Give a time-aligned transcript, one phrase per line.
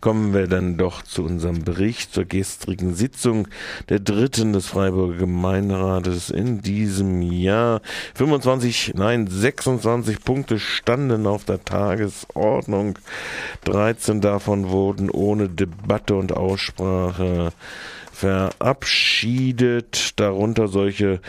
[0.00, 3.48] kommen wir dann doch zu unserem Bericht zur gestrigen Sitzung
[3.88, 7.82] der dritten des Freiburger Gemeinderates in diesem Jahr.
[8.14, 12.98] 25, nein, 26 Punkte standen auf der Tagesordnung.
[13.64, 17.52] 13 davon wurden ohne Debatte und Aussprache
[18.20, 21.20] verabschiedet, darunter solche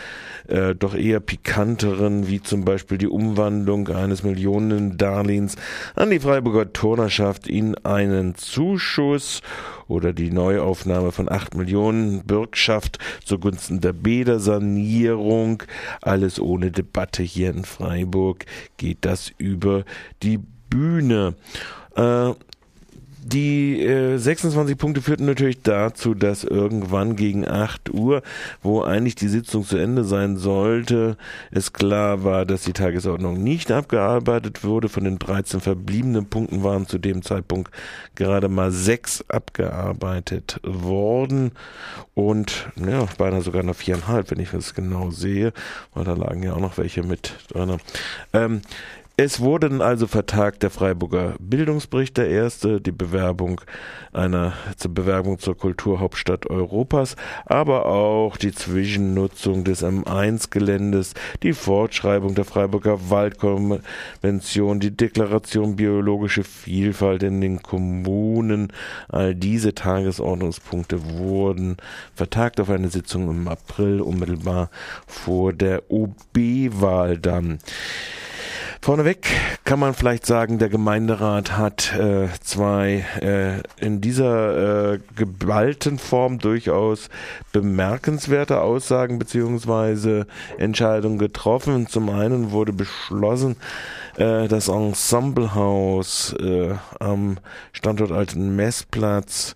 [0.46, 5.56] äh, doch eher pikanteren, wie zum Beispiel die Umwandlung eines Millionendarlehens
[5.94, 9.40] an die Freiburger Turnerschaft in einen Zuschuss
[9.88, 15.62] oder die Neuaufnahme von 8 Millionen Bürgschaft zugunsten der Bädersanierung.
[16.02, 18.44] Alles ohne Debatte hier in Freiburg
[18.76, 19.84] geht das über
[20.22, 21.36] die Bühne.
[21.96, 22.32] Äh,
[23.24, 28.22] die äh, 26 Punkte führten natürlich dazu, dass irgendwann gegen 8 Uhr,
[28.62, 31.16] wo eigentlich die Sitzung zu Ende sein sollte,
[31.50, 34.88] es klar war, dass die Tagesordnung nicht abgearbeitet wurde.
[34.88, 37.72] Von den 13 verbliebenen Punkten waren zu dem Zeitpunkt
[38.14, 41.52] gerade mal sechs abgearbeitet worden
[42.14, 45.52] und ja, beinahe sogar noch viereinhalb, wenn ich das genau sehe,
[45.94, 47.78] weil da lagen ja auch noch welche mit drin.
[48.32, 48.62] Ähm,
[49.18, 53.60] es wurden also vertagt der Freiburger Bildungsbericht der erste, die Bewerbung
[54.12, 62.46] einer zur Bewerbung zur Kulturhauptstadt Europas, aber auch die Zwischennutzung des M1-Geländes, die Fortschreibung der
[62.46, 68.72] Freiburger Waldkonvention, die Deklaration biologische Vielfalt in den Kommunen.
[69.08, 71.76] All diese Tagesordnungspunkte wurden
[72.14, 74.70] vertagt auf eine Sitzung im April, unmittelbar
[75.06, 77.58] vor der OB-Wahl dann.
[78.84, 79.28] Vorneweg
[79.64, 86.40] kann man vielleicht sagen, der Gemeinderat hat äh, zwei äh, in dieser äh, geballten Form
[86.40, 87.08] durchaus
[87.52, 90.26] bemerkenswerte Aussagen beziehungsweise
[90.58, 91.86] Entscheidungen getroffen.
[91.86, 93.54] Zum einen wurde beschlossen,
[94.16, 97.36] äh, das Ensemblehaus äh, am
[97.72, 99.54] Standort Alten Messplatz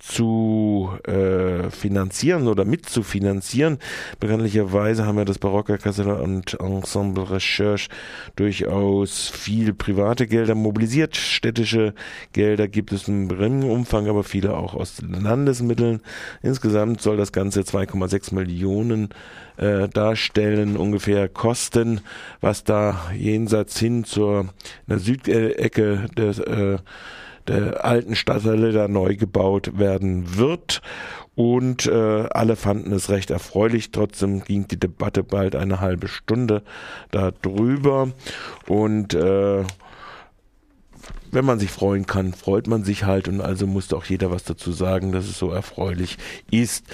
[0.00, 3.78] zu äh, finanzieren oder mitzufinanzieren.
[4.18, 7.88] Bekanntlicherweise haben ja das Barockorchester und Ensemble Recherche
[8.34, 11.16] durchaus viel private Gelder mobilisiert.
[11.16, 11.94] Städtische
[12.32, 16.00] Gelder gibt es im geringen Umfang, aber viele auch aus Landesmitteln.
[16.42, 19.10] Insgesamt soll das Ganze 2,6 Millionen
[19.58, 22.00] äh, darstellen, ungefähr kosten,
[22.40, 24.48] was da jenseits hin zur
[24.86, 26.78] der Südecke des äh,
[27.48, 30.82] der alten Stadtteile da neu gebaut werden wird.
[31.34, 33.92] Und äh, alle fanden es recht erfreulich.
[33.92, 36.62] Trotzdem ging die Debatte bald eine halbe Stunde
[37.10, 38.10] darüber.
[38.66, 39.64] Und äh,
[41.32, 44.44] wenn man sich freuen kann, freut man sich halt und also musste auch jeder was
[44.44, 46.18] dazu sagen, dass es so erfreulich
[46.50, 46.84] ist.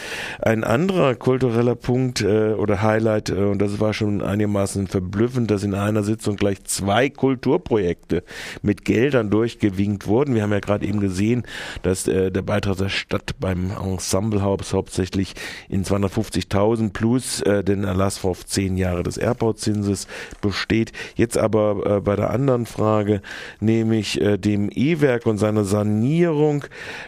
[0.41, 5.63] Ein anderer kultureller Punkt äh, oder Highlight, äh, und das war schon einigermaßen verblüffend, dass
[5.63, 8.23] in einer Sitzung gleich zwei Kulturprojekte
[8.63, 10.35] mit Geldern durchgewinkt wurden.
[10.35, 11.45] Wir haben ja gerade eben gesehen,
[11.83, 15.35] dass äh, der Beitrag der Stadt beim Ensemblehaus hauptsächlich
[15.69, 20.07] in 250.000 plus äh, den Erlass vor zehn Jahre des Erbbauzinses
[20.41, 20.93] besteht.
[21.15, 23.23] Jetzt aber äh, bei der anderen Frage,
[23.61, 26.65] nämlich äh, dem E-Werk und seiner Sanierung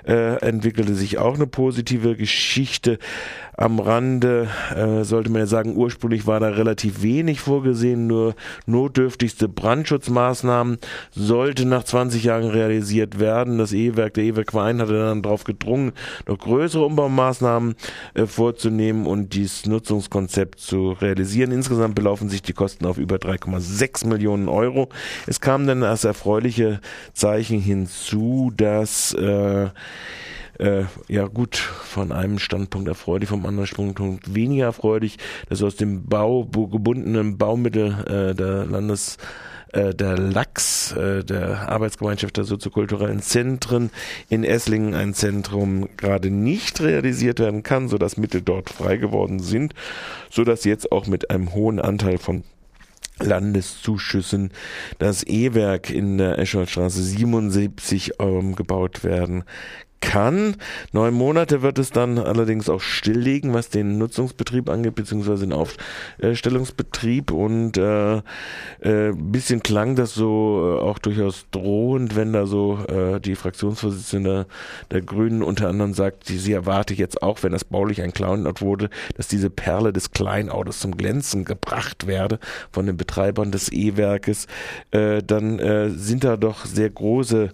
[0.06, 2.98] äh, entwickelte sich auch eine positive Geschichte
[3.58, 8.36] am Rande äh, sollte man ja sagen, ursprünglich war da relativ wenig vorgesehen, nur
[8.66, 10.78] notdürftigste Brandschutzmaßnahmen
[11.10, 13.58] sollte nach 20 Jahren realisiert werden.
[13.58, 15.92] Das E-Werk, der E-Werk Verein hatte dann darauf gedrungen,
[16.28, 17.74] noch größere Umbaumaßnahmen
[18.14, 21.50] äh, vorzunehmen und dieses Nutzungskonzept zu realisieren.
[21.50, 24.88] Insgesamt belaufen sich die Kosten auf über 3,6 Millionen Euro.
[25.26, 26.80] Es kam dann als erfreuliche
[27.12, 29.70] Zeichen hinzu, dass äh,
[30.58, 36.06] äh, ja gut, von einem Standpunkt erfreulich, vom anderen Standpunkt weniger erfreulich, dass aus dem
[36.06, 39.18] Bau, gebundenen Baumittel äh, der Landes
[39.72, 43.90] äh, der Lachs, äh, der Arbeitsgemeinschaft der soziokulturellen Zentren
[44.28, 49.74] in Esslingen ein Zentrum gerade nicht realisiert werden kann, sodass Mittel dort frei geworden sind,
[50.30, 52.44] sodass jetzt auch mit einem hohen Anteil von
[53.20, 54.52] Landeszuschüssen
[54.98, 59.44] das E-Werk in der Escholstraße 77 ähm, gebaut werden
[60.00, 60.56] kann.
[60.92, 67.30] Neun Monate wird es dann allerdings auch stilllegen, was den Nutzungsbetrieb angeht, beziehungsweise den Aufstellungsbetrieb.
[67.30, 68.16] Und äh,
[68.80, 74.46] äh, bisschen klang das so äh, auch durchaus drohend, wenn da so äh, die Fraktionsvorsitzende
[74.90, 78.60] der Grünen unter anderem sagt, die, sie erwarte jetzt auch, wenn das baulich ein Clownort
[78.60, 82.38] wurde, dass diese Perle des Kleinautos zum Glänzen gebracht werde
[82.70, 84.46] von den Betreibern des E-Werkes.
[84.90, 87.50] Äh, dann äh, sind da doch sehr große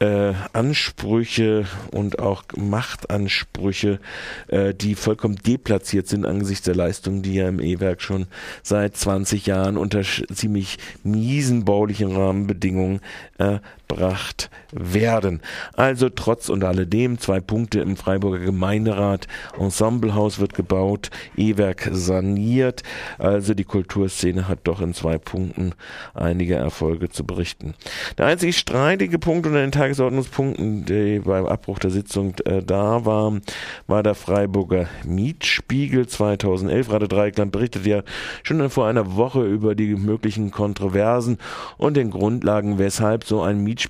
[0.00, 4.00] äh, Ansprüche und auch Machtansprüche,
[4.48, 8.26] äh, die vollkommen deplatziert sind angesichts der Leistungen, die ja im E-Werk schon
[8.62, 13.00] seit 20 Jahren unter ziemlich miesen baulichen Rahmenbedingungen
[13.38, 15.40] erbracht gebracht werden.
[15.76, 19.28] Also trotz und alledem zwei Punkte im Freiburger Gemeinderat.
[19.58, 22.82] Ensemblehaus wird gebaut, E-Werk saniert.
[23.18, 25.72] Also die Kulturszene hat doch in zwei Punkten
[26.12, 27.74] einige Erfolge zu berichten.
[28.18, 33.40] Der einzige streitige Punkt unter den Tagesordnungspunkten, die beim Abbruch der Sitzung äh, da war,
[33.86, 36.90] war der Freiburger Mietspiegel 2011.
[36.90, 38.02] Radio Dreieckland berichtet ja
[38.42, 41.38] schon vor einer Woche über die möglichen Kontroversen
[41.76, 43.83] und den Grundlagen, weshalb so ein Mietspiegel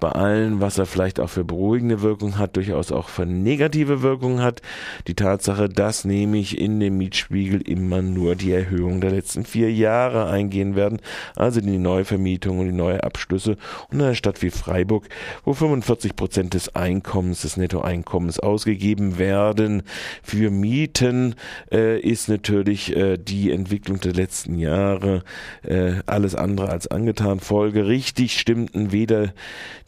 [0.00, 4.40] bei allen, was er vielleicht auch für beruhigende Wirkung hat, durchaus auch für negative Wirkung
[4.40, 4.62] hat.
[5.06, 10.26] Die Tatsache, dass nämlich in dem Mietspiegel immer nur die Erhöhung der letzten vier Jahre
[10.28, 11.00] eingehen werden,
[11.36, 13.56] also die Neuvermietung und die neue Abschlüsse
[13.90, 15.08] und in einer Stadt wie Freiburg,
[15.44, 19.82] wo 45 Prozent des Einkommens, des Nettoeinkommens ausgegeben werden
[20.22, 21.34] für Mieten,
[21.72, 25.22] äh, ist natürlich äh, die Entwicklung der letzten Jahre
[25.62, 27.40] äh, alles andere als angetan.
[27.40, 29.34] Folgerichtig stimmten weder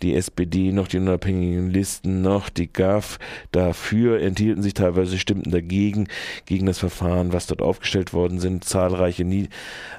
[0.03, 3.19] die SPD noch die unabhängigen Listen noch die GAF
[3.53, 6.09] dafür, enthielten sich teilweise stimmten dagegen,
[6.45, 8.65] gegen das Verfahren, was dort aufgestellt worden sind.
[8.65, 9.25] Zahlreiche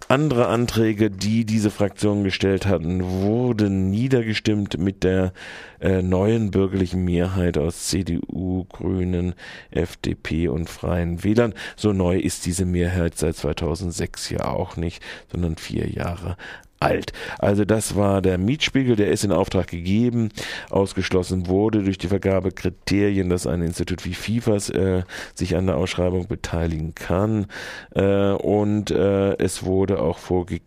[0.09, 5.33] andere Anträge, die diese Fraktionen gestellt hatten, wurden niedergestimmt mit der
[5.79, 9.35] äh, neuen bürgerlichen Mehrheit aus CDU, Grünen,
[9.71, 11.53] FDP und Freien Wählern.
[11.75, 15.01] So neu ist diese Mehrheit seit 2006 ja auch nicht,
[15.31, 16.37] sondern vier Jahre
[16.79, 17.13] alt.
[17.39, 20.29] Also das war der Mietspiegel, der ist in Auftrag gegeben.
[20.69, 25.03] Ausgeschlossen wurde durch die Vergabekriterien, dass ein Institut wie FIFAS äh,
[25.33, 27.47] sich an der Ausschreibung beteiligen kann.
[27.95, 30.65] Äh, und äh, es wurde auch vorgegeben,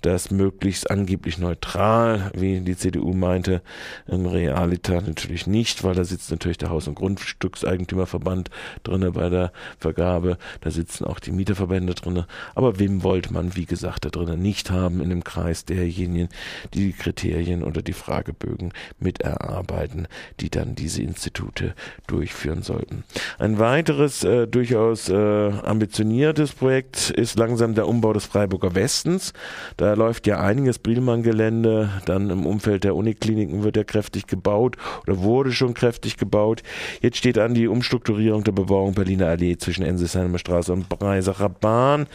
[0.00, 3.62] dass möglichst angeblich neutral, wie die CDU meinte,
[4.06, 8.50] im Realita natürlich nicht, weil da sitzt natürlich der Haus- und Grundstückseigentümerverband
[8.84, 10.38] drinne bei der Vergabe.
[10.60, 12.26] Da sitzen auch die Mieterverbände drinne.
[12.54, 16.28] Aber Wim wollte man, wie gesagt, da drinnen nicht haben in dem Kreis derjenigen,
[16.72, 20.06] die die Kriterien oder die Fragebögen mit erarbeiten,
[20.40, 21.74] die dann diese Institute
[22.06, 23.02] durchführen sollten.
[23.38, 29.32] Ein weiteres äh, durchaus äh, ambitioniertes Projekt ist langsam der Umbau des Freiburger Westens.
[29.76, 34.76] Da läuft ja einiges Brielmann-Gelände, dann im Umfeld der Unikliniken wird ja kräftig gebaut
[35.06, 36.62] oder wurde schon kräftig gebaut.
[37.00, 42.06] Jetzt steht an die Umstrukturierung der Bebauung Berliner Allee zwischen Enselsheimer Straße und Breisacher Bahn.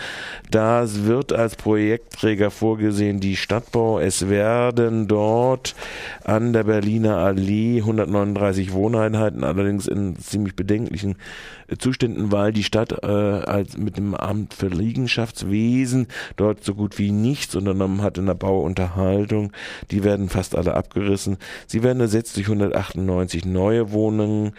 [0.50, 4.00] Das wird als Projektträger vorgesehen die Stadtbau.
[4.00, 5.75] Es werden dort
[6.24, 11.16] an der Berliner Allee 139 Wohneinheiten, allerdings in ziemlich bedenklichen
[11.80, 17.12] Zuständen, weil die Stadt äh, als mit dem Amt für Liegenschaftswesen dort so gut wie
[17.12, 19.51] nichts unternommen hat in der Bauunterhaltung.
[19.92, 21.38] Die werden fast alle abgerissen.
[21.68, 24.53] Sie werden ersetzt durch 198 neue Wohnungen.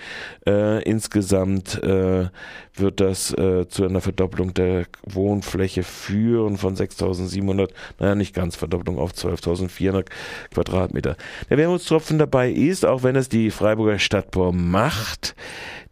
[0.47, 2.29] Äh, insgesamt äh,
[2.75, 8.99] wird das äh, zu einer Verdopplung der Wohnfläche führen von 6.700, naja, nicht ganz Verdopplung
[8.99, 10.07] auf 12.400
[10.53, 11.17] Quadratmeter.
[11.51, 15.35] Der Wermutstropfen dabei ist, auch wenn es die Freiburger Stadtbau macht,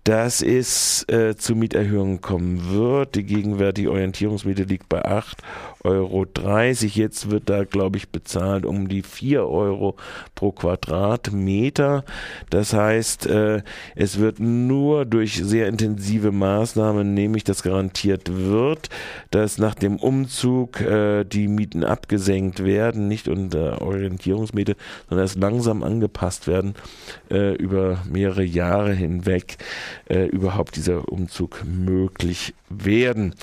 [0.05, 3.15] dass es äh, zu Mieterhöhungen kommen wird.
[3.15, 5.37] Die gegenwärtige Orientierungsmiete liegt bei 8,30
[5.85, 6.27] Euro.
[6.71, 9.97] Jetzt wird da, glaube ich, bezahlt um die 4 Euro
[10.35, 12.05] pro Quadratmeter.
[12.51, 13.63] Das heißt, äh,
[13.95, 18.89] es wird nur durch sehr intensive Maßnahmen, nämlich das garantiert wird,
[19.31, 24.77] dass nach dem Umzug äh, die Mieten abgesenkt werden, nicht unter Orientierungsmiete,
[25.09, 26.75] sondern erst langsam angepasst werden
[27.31, 29.59] äh, über mehrere Jahre hinweg
[30.09, 33.35] überhaupt dieser Umzug möglich werden.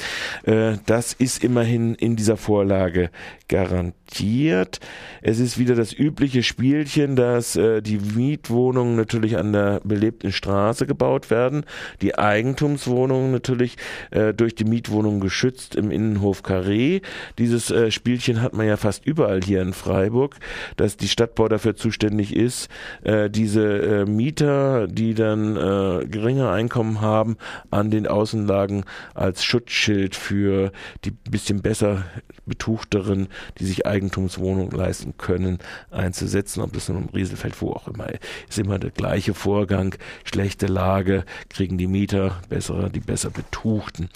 [0.44, 3.10] Das ist immerhin in dieser Vorlage
[3.48, 4.82] garantiert.
[5.22, 10.86] Es ist wieder das übliche Spielchen, dass äh, die Mietwohnungen natürlich an der belebten Straße
[10.86, 11.64] gebaut werden,
[12.02, 13.78] die Eigentumswohnungen natürlich
[14.12, 17.02] äh, durch die Mietwohnungen geschützt im Innenhof Carré.
[17.38, 20.36] Dieses äh, Spielchen hat man ja fast überall hier in Freiburg,
[20.76, 22.68] dass die Stadtbau dafür zuständig ist,
[23.04, 27.38] äh, diese äh, Mieter, die dann äh, geringe Einkommen haben,
[27.72, 30.74] an den Außenlagen als Schutzschild für
[31.06, 32.04] die bisschen besser
[32.46, 33.28] betuchteren
[33.60, 35.60] die sich Eigentumswohnungen leisten können,
[35.92, 38.08] einzusetzen, ob das nun im Rieselfeld, wo auch immer,
[38.50, 39.96] ist immer der gleiche Vorgang.
[40.24, 44.10] Schlechte Lage kriegen die Mieter, bessere, die besser betuchten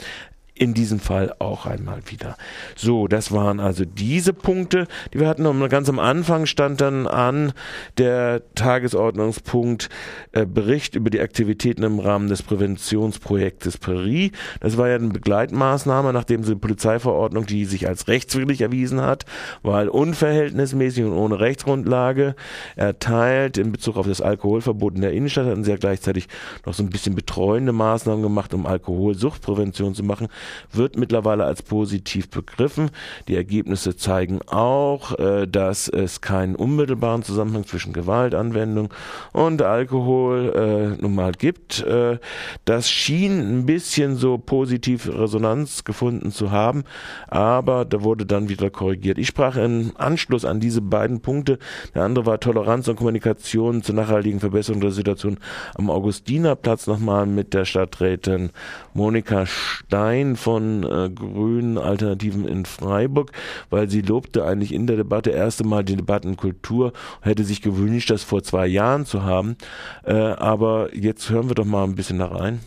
[0.62, 2.38] in diesem Fall auch einmal wieder.
[2.76, 5.48] So, das waren also diese Punkte, die wir hatten.
[5.48, 7.54] Und ganz am Anfang stand dann an
[7.98, 9.90] der Tagesordnungspunkt
[10.34, 14.34] äh, Bericht über die Aktivitäten im Rahmen des Präventionsprojektes Paris.
[14.60, 19.26] Das war ja eine Begleitmaßnahme, nachdem sie die Polizeiverordnung, die sich als rechtswidrig erwiesen hat,
[19.64, 22.36] weil unverhältnismäßig und ohne Rechtsgrundlage
[22.76, 26.28] erteilt in Bezug auf das Alkoholverbot in der Innenstadt, hatten sie ja gleichzeitig
[26.68, 30.28] noch so ein bisschen betreuende Maßnahmen gemacht, um Alkoholsuchtprävention zu machen.
[30.72, 32.92] Wird mittlerweile als positiv begriffen.
[33.28, 38.94] Die Ergebnisse zeigen auch, äh, dass es keinen unmittelbaren Zusammenhang zwischen Gewaltanwendung
[39.34, 41.84] und Alkohol äh, nun mal gibt.
[41.84, 42.20] Äh,
[42.66, 46.84] das schien ein bisschen so positive Resonanz gefunden zu haben,
[47.28, 49.18] aber da wurde dann wieder korrigiert.
[49.18, 51.60] Ich sprach im Anschluss an diese beiden Punkte.
[51.96, 55.38] Der andere war Toleranz und Kommunikation zur nachhaltigen Verbesserung der Situation
[55.76, 58.52] am Augustinerplatz nochmal mit der Stadträtin
[58.94, 63.32] Monika Stein von äh, Grünen Alternativen in Freiburg,
[63.70, 68.24] weil sie lobte eigentlich in der Debatte erste Mal die Debattenkultur, hätte sich gewünscht, das
[68.24, 69.56] vor zwei Jahren zu haben.
[70.04, 72.60] Äh, aber jetzt hören wir doch mal ein bisschen da rein.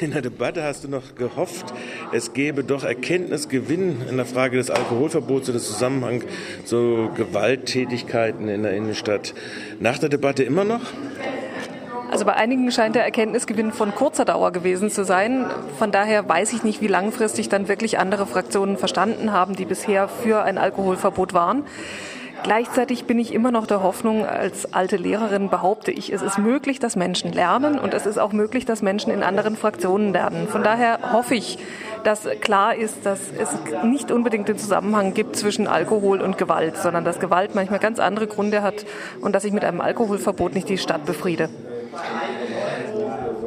[0.00, 1.74] In der Debatte hast du noch gehofft,
[2.12, 6.22] es gäbe doch Erkenntnisgewinn in der Frage des Alkoholverbots und des Zusammenhang
[6.64, 9.34] zu Gewalttätigkeiten in der Innenstadt.
[9.80, 10.82] Nach der Debatte immer noch?
[12.14, 15.46] Also bei einigen scheint der Erkenntnisgewinn von kurzer Dauer gewesen zu sein.
[15.80, 20.06] Von daher weiß ich nicht, wie langfristig dann wirklich andere Fraktionen verstanden haben, die bisher
[20.06, 21.64] für ein Alkoholverbot waren.
[22.44, 26.78] Gleichzeitig bin ich immer noch der Hoffnung, als alte Lehrerin behaupte ich, es ist möglich,
[26.78, 30.46] dass Menschen lernen und es ist auch möglich, dass Menschen in anderen Fraktionen lernen.
[30.46, 31.58] Von daher hoffe ich,
[32.04, 33.48] dass klar ist, dass es
[33.82, 38.28] nicht unbedingt den Zusammenhang gibt zwischen Alkohol und Gewalt, sondern dass Gewalt manchmal ganz andere
[38.28, 38.86] Gründe hat
[39.20, 41.48] und dass ich mit einem Alkoholverbot nicht die Stadt befriede.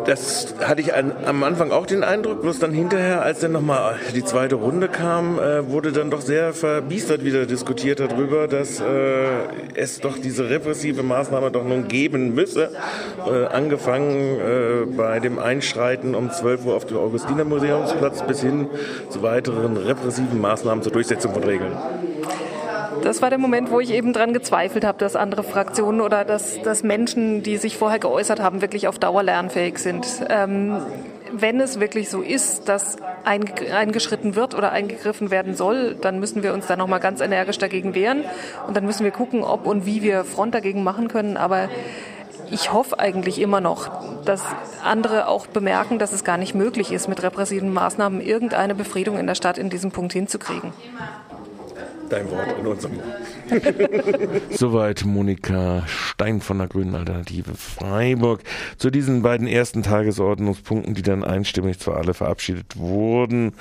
[0.07, 3.95] Das hatte ich an, am Anfang auch den Eindruck, bloß dann hinterher, als dann nochmal
[4.15, 8.85] die zweite Runde kam, äh, wurde dann doch sehr verbiestert wieder diskutiert darüber, dass äh,
[9.75, 12.71] es doch diese repressive Maßnahme doch nun geben müsse.
[13.29, 18.69] Äh, angefangen äh, bei dem Einschreiten um 12 Uhr auf dem Augustiner Museumsplatz bis hin
[19.09, 21.73] zu weiteren repressiven Maßnahmen zur Durchsetzung von Regeln.
[23.07, 26.61] Das war der Moment, wo ich eben dran gezweifelt habe, dass andere Fraktionen oder dass,
[26.61, 30.05] dass Menschen, die sich vorher geäußert haben, wirklich auf Dauer lernfähig sind.
[30.27, 30.81] Ähm,
[31.31, 36.53] wenn es wirklich so ist, dass eingeschritten wird oder eingegriffen werden soll, dann müssen wir
[36.53, 38.25] uns da nochmal ganz energisch dagegen wehren.
[38.67, 41.37] Und dann müssen wir gucken, ob und wie wir Front dagegen machen können.
[41.37, 41.69] Aber
[42.51, 43.89] ich hoffe eigentlich immer noch,
[44.25, 44.43] dass
[44.83, 49.27] andere auch bemerken, dass es gar nicht möglich ist, mit repressiven Maßnahmen irgendeine Befriedung in
[49.27, 50.73] der Stadt in diesem Punkt hinzukriegen
[52.09, 52.99] dein Wort in unserem.
[54.51, 58.41] Soweit Monika Stein von der Grünen Alternative Freiburg
[58.77, 63.53] zu diesen beiden ersten Tagesordnungspunkten, die dann einstimmig zwar alle verabschiedet wurden,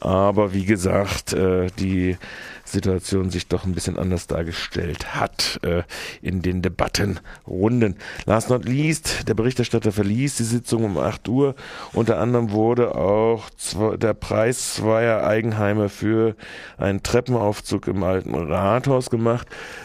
[0.00, 2.16] aber wie gesagt, äh, die
[2.64, 5.82] Situation sich doch ein bisschen anders dargestellt hat äh,
[6.22, 7.96] in den Debattenrunden.
[8.24, 11.54] Last not least, der Berichterstatter verließ die Sitzung um 8 Uhr.
[11.92, 13.50] Unter anderem wurde auch
[13.98, 16.36] der Preis zweier Eigenheime für
[16.78, 19.33] einen Treppenaufzug im alten Rathaus gemacht.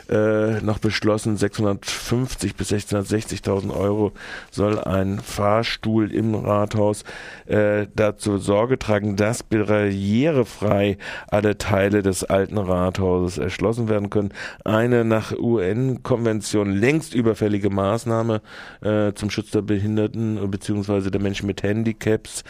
[0.10, 4.12] Äh, noch beschlossen, 650 bis 660.000 Euro
[4.52, 7.04] soll ein Fahrstuhl im Rathaus
[7.46, 14.34] äh, dazu Sorge tragen, dass barrierefrei alle Teile des alten Rathauses erschlossen werden können.
[14.64, 18.42] Eine nach UN-Konvention längst überfällige Maßnahme
[18.82, 21.10] äh, zum Schutz der Behinderten bzw.
[21.10, 22.44] der Menschen mit Handicaps.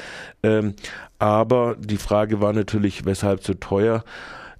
[0.44, 0.76] Ähm,
[1.18, 4.04] aber die Frage war natürlich, weshalb so teuer?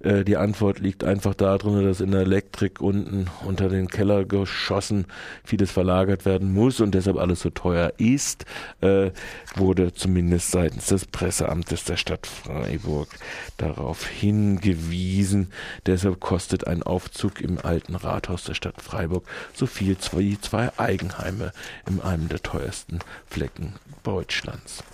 [0.00, 5.06] Äh, die Antwort liegt einfach darin, dass in der Elektrik unten unter den Kellergeschossen
[5.44, 8.44] vieles verlagert werden muss und deshalb alles so teuer ist,
[8.80, 9.10] äh,
[9.54, 13.08] wurde zumindest seitens des Presseamtes der Stadt Freiburg
[13.56, 15.52] darauf hingewiesen.
[15.86, 21.52] Deshalb kostet ein Aufzug im alten Rathaus der Stadt Freiburg so viel wie zwei Eigenheime
[21.88, 24.84] in einem der teuersten Flecken Deutschlands.